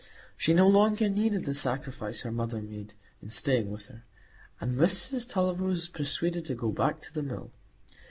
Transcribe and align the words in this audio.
She 0.35 0.55
no 0.55 0.67
longer 0.67 1.07
needed 1.09 1.45
the 1.45 1.53
sacrifice 1.53 2.21
her 2.21 2.31
mother 2.31 2.59
made 2.59 2.95
in 3.21 3.29
staying 3.29 3.69
with 3.69 3.85
her, 3.85 4.01
and 4.59 4.73
Mrs 4.75 5.29
Tulliver 5.29 5.63
was 5.65 5.89
persuaded 5.89 6.43
to 6.45 6.55
go 6.55 6.71
back 6.71 7.01
to 7.01 7.13
the 7.13 7.21
Mill. 7.21 7.51